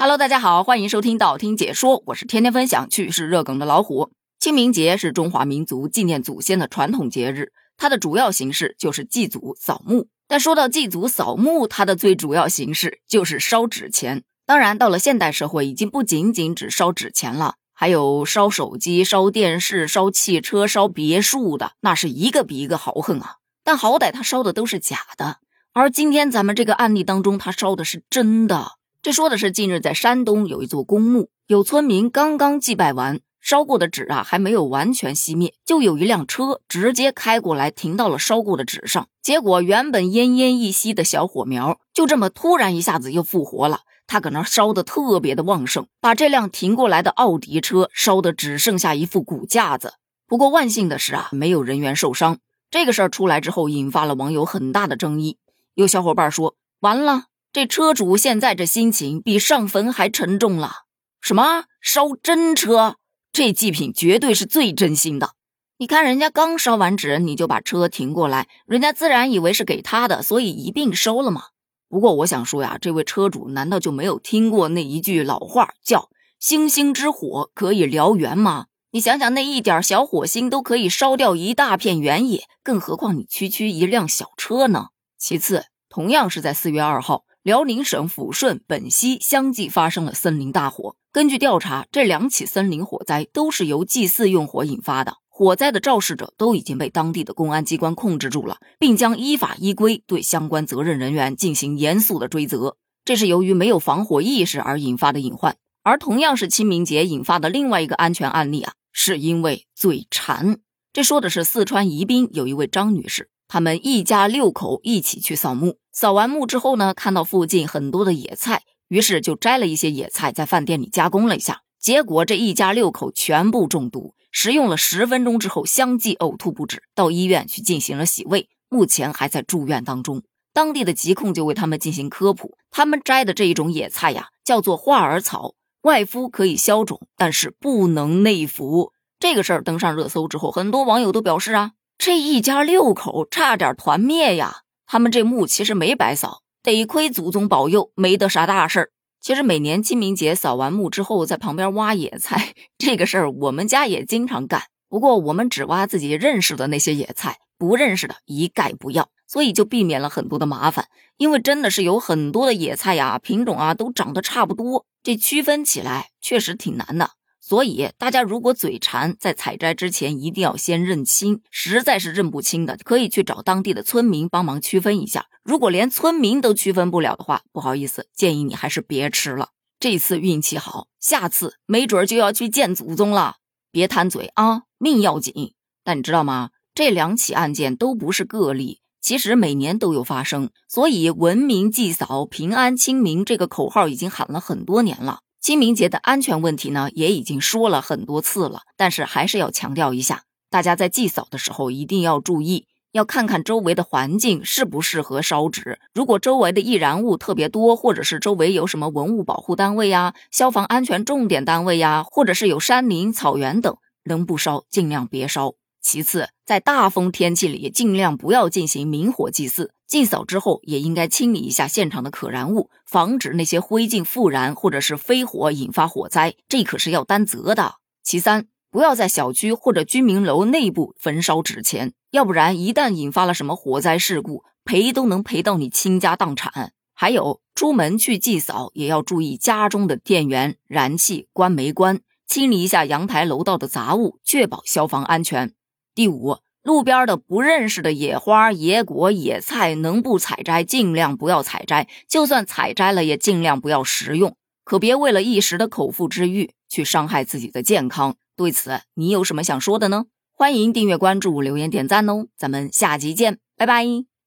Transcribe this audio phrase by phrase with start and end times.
[0.00, 4.12] Hello，大家好，欢迎收听道听解说，我是天天分享趣事热梗的老虎。
[4.38, 10.06] 清明节是中华民族纪念祖先的传统节日，它的主要形式就是祭祖扫墓。
[10.28, 14.22] 但说到祭祖扫墓，它的最主要形式就是烧纸钱。
[14.46, 23.38] 当然，到了现代社会，已经不仅仅只烧纸钱了，还有烧手机、烧电视、烧汽车、烧别墅的，那是一个比一个豪横啊！
[23.64, 25.38] 但好歹他烧的都是假的。
[25.72, 28.77] 而今天咱们这个案例当中，他烧的是真的。
[29.08, 39.08] 这说的是近日在山东有一座公墓，有村民刚刚祭拜完，烧过的纸啊还没有完全熄灭，就有一辆车直接开过来停到了烧过的纸上。
[39.22, 43.80] 结果原本奄奄一息的小火苗，就这么突然一下子又复活了。
[44.06, 49.94] 他搁那烧的特别的旺盛，把这辆停过来的奥迪车烧的只剩下一副骨架子。
[50.26, 52.40] 不过万幸的是啊，没有人员受伤。
[52.70, 55.38] 这个事儿出来之后，引发了网友很大的争议。
[55.72, 60.84] 有小伙伴说：“完了，这车主现在这心情比上坟还沉重了。
[61.20, 62.96] 什么烧真车？
[63.32, 65.30] 这祭品绝对是最真心的。
[65.78, 71.44] 你看人家刚烧完纸，你就把车停过来，人家自然以为是给他的，所以一并收了嘛。
[71.88, 78.66] 不过我想说呀，这位车主难道就没有听过那一句老话，叫‘星星之火可以燎原’吗？
[78.90, 90.96] 你想想，那一点小火星都可以烧掉一大片原野，更何况你区区一辆小车呢？”其次，同样是在四月二号，辽宁省抚顺、本溪相继发生了森林大火。
[91.10, 95.16] 根据调查，这两起森林火灾都是由祭祀用火引发的。
[95.30, 102.76] 火灾的肇事者都已经被当地的公安机关控制住了，并将依法依规对相关责任人员进行严肃的追责。
[103.06, 105.56] 这是由于没有防火意识而引发的隐患。
[105.82, 110.58] 而同样是清明节引发的另外一个安全案例啊，是因为嘴馋。
[110.92, 113.30] 这说的是四川宜宾有一位张女士。
[113.48, 121.62] 他们一家六口一起去扫墓，扫完墓之后呢，看到附近很多的野菜，于是就摘了一些野菜，在饭店里加工了一下。
[121.80, 130.22] 结果这一家六口全部中毒，食用了十分钟之后相继呕吐不止，到医院去进行了洗胃，目前还在住院当中。
[130.52, 138.92] 当地的疾控就为他们进行科普，他们摘的这一种野菜呀，叫做化耳草，外敷可以消肿，但是不能内服。
[139.18, 141.72] 这个事儿登上热搜之后，很多网友都表示啊。
[141.98, 144.62] 这一家六口差点团灭呀！
[144.86, 148.90] 他们这墓其实没白扫，得亏祖宗保佑，没得啥大事儿。
[149.20, 154.62] 其实每年清明节扫完墓之后，在旁边挖野菜， 这个事儿我们家也经常干。
[154.88, 160.86] 不过我们只挖自己认识的那些野菜，不认识的一概不要，所以就避免了很多的麻烦。
[161.16, 167.10] 因为真的是有很多的野菜呀，品种啊都长得差不多，这区分起来确实挺难的。
[167.48, 171.40] 所以，大家如果嘴馋，在采摘之前一定要先认清。
[171.50, 175.28] 实在是认不清的，可以去找当地的村民帮忙区分一下。
[175.44, 179.52] 如果连村民都区分不了的话，不好意思，建议你还是别吃了。
[179.80, 183.36] 这次运气好，下次没准就要去见祖宗了。
[183.72, 185.54] 别贪嘴啊，命要紧。
[185.82, 186.50] 但你知道吗？
[186.74, 190.50] 这两起案件都不是个例，其实每年都有发生。
[190.68, 195.20] 所以，文明祭扫、平安清明这个口号已经喊了很多年了。
[195.40, 205.78] 清明节的安全问题呢，也已经说了很多次了，但是还是要强调一下，大家在祭扫的时候一定要注意，要看看周围的环境适不适合烧纸。
[205.94, 215.54] 如果周围的易燃物特别多，或者是周围有什么文物保护单位呀、消防安全重点单位呀，或者是有山林、草原等，能不烧尽量别烧。
[215.80, 219.70] 其次，在大风天气里，尽量不要进行明火祭祀。
[219.88, 227.76] 祭扫之后，也应该清理一下现场的可燃物，防止那些灰烬复燃或者是飞火引发火灾，这可是要担责的。
[228.02, 236.74] 其三，不要在小区或者居民楼内部焚烧纸钱，要不然一旦引发了什么火灾事故，赔都能赔到你倾家荡产。
[236.92, 245.54] 还有，出门去祭扫也要注意家中的电源、燃气关没关，清理一下阳台楼道的杂物，确保消防安全。
[245.94, 246.36] 第五，
[246.68, 258.16] 路边的不认识的野花、野果、野菜，能不采摘尽量不要采摘，就算采摘了，也尽量不要食用，可别为了一时的口腹之欲去伤害自己的健康。
[258.36, 260.04] 对此，你有什么想说的呢？
[260.34, 262.26] 欢迎订阅、关注、留言、点赞哦！
[262.36, 264.17] 咱们下集见，拜拜。